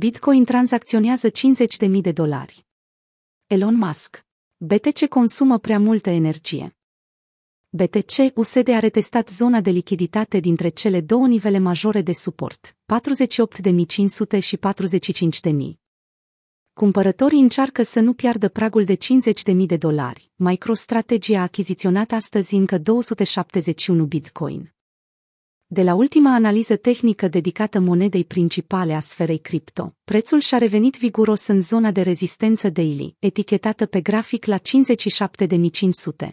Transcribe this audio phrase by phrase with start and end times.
[0.00, 2.66] Bitcoin tranzacționează 50.000 de dolari.
[3.46, 4.24] Elon Musk.
[4.56, 6.76] BTC consumă prea multă energie.
[7.68, 12.76] BTC USD a retestat zona de lichiditate dintre cele două nivele majore de suport,
[14.36, 15.52] 48.500 și 45.000.
[16.72, 20.30] Cumpărătorii încearcă să nu piardă pragul de 50.000 de dolari.
[20.34, 24.74] MicroStrategy a achiziționat astăzi încă 271 Bitcoin.
[25.72, 31.46] De la ultima analiză tehnică dedicată monedei principale a sferei cripto, prețul și-a revenit viguros
[31.46, 36.28] în zona de rezistență daily, etichetată pe grafic la 57.500.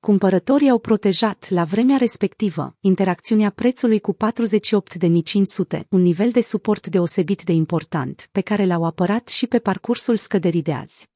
[0.00, 7.42] Cumpărătorii au protejat, la vremea respectivă, interacțiunea prețului cu 48.500, un nivel de suport deosebit
[7.42, 11.09] de important, pe care l-au apărat și pe parcursul scăderii de azi.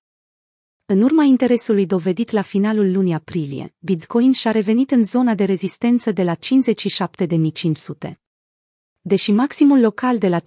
[0.86, 6.12] În urma interesului dovedit la finalul lunii aprilie, Bitcoin și-a revenit în zona de rezistență
[6.12, 8.12] de la 57.500.
[9.00, 10.44] Deși maximul local de la 59.500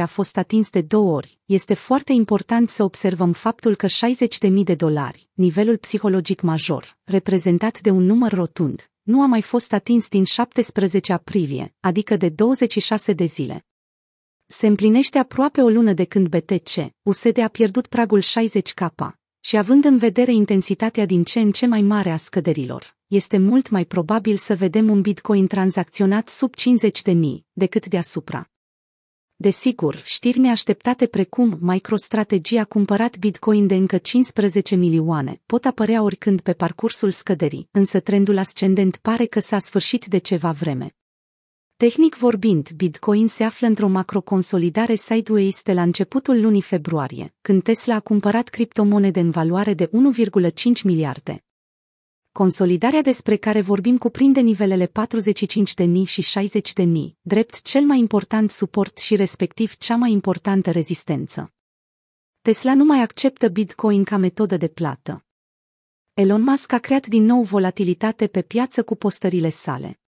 [0.00, 4.74] a fost atins de două ori, este foarte important să observăm faptul că 60.000 de
[4.74, 10.24] dolari, nivelul psihologic major, reprezentat de un număr rotund, nu a mai fost atins din
[10.24, 13.66] 17 aprilie, adică de 26 de zile.
[14.48, 16.70] Se împlinește aproape o lună de când BTC,
[17.02, 19.08] USD a pierdut pragul 60K
[19.40, 23.68] și având în vedere intensitatea din ce în ce mai mare a scăderilor, este mult
[23.70, 27.14] mai probabil să vedem un Bitcoin tranzacționat sub 50.000
[27.52, 28.50] decât deasupra.
[29.36, 36.40] Desigur, știri neașteptate precum MicroStrategy a cumpărat Bitcoin de încă 15 milioane pot apărea oricând
[36.40, 40.95] pe parcursul scăderii, însă trendul ascendent pare că s-a sfârșit de ceva vreme.
[41.78, 47.94] Tehnic vorbind, Bitcoin se află într-o macroconsolidare sideways de la începutul lunii februarie, când Tesla
[47.94, 51.44] a cumpărat criptomonede în valoare de 1,5 miliarde.
[52.32, 54.92] Consolidarea despre care vorbim cuprinde nivelele 45.000
[56.04, 56.24] și
[56.82, 56.86] 60.000,
[57.20, 61.52] drept cel mai important suport și respectiv cea mai importantă rezistență.
[62.40, 65.24] Tesla nu mai acceptă Bitcoin ca metodă de plată.
[66.14, 70.00] Elon Musk a creat din nou volatilitate pe piață cu postările sale.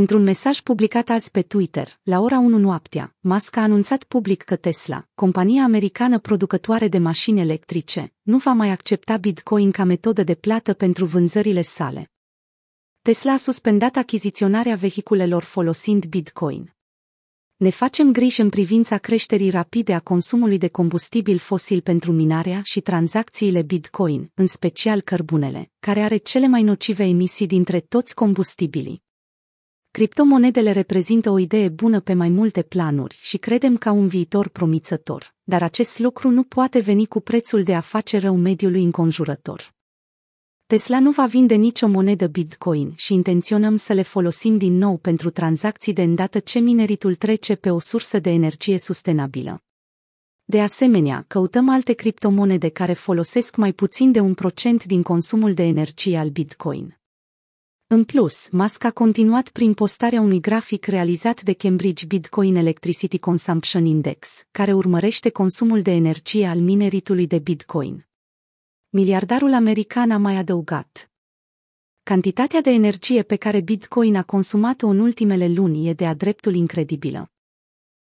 [0.00, 4.56] Într-un mesaj publicat azi pe Twitter, la ora 1 noaptea, Musk a anunțat public că
[4.56, 10.34] Tesla, compania americană producătoare de mașini electrice, nu va mai accepta Bitcoin ca metodă de
[10.34, 12.10] plată pentru vânzările sale.
[13.02, 16.76] Tesla a suspendat achiziționarea vehiculelor folosind Bitcoin.
[17.56, 22.80] Ne facem griji în privința creșterii rapide a consumului de combustibil fosil pentru minarea și
[22.80, 29.06] tranzacțiile Bitcoin, în special cărbunele, care are cele mai nocive emisii dintre toți combustibilii.
[29.90, 35.34] Criptomonedele reprezintă o idee bună pe mai multe planuri și credem ca un viitor promițător,
[35.42, 39.74] dar acest lucru nu poate veni cu prețul de a face rău mediului înconjurător.
[40.66, 45.30] Tesla nu va vinde nicio monedă Bitcoin și intenționăm să le folosim din nou pentru
[45.30, 49.62] tranzacții de îndată ce mineritul trece pe o sursă de energie sustenabilă.
[50.44, 55.62] De asemenea, căutăm alte criptomonede care folosesc mai puțin de un procent din consumul de
[55.62, 56.97] energie al Bitcoin.
[57.90, 63.84] În plus, Musk a continuat prin postarea unui grafic realizat de Cambridge Bitcoin Electricity Consumption
[63.84, 68.06] Index, care urmărește consumul de energie al mineritului de Bitcoin.
[68.88, 71.10] Miliardarul american a mai adăugat.
[72.02, 77.32] Cantitatea de energie pe care Bitcoin a consumat-o în ultimele luni e de-a dreptul incredibilă.